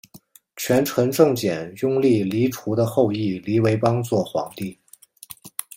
[0.55, 4.75] 权臣郑检拥立黎除的后裔黎维邦做皇帝。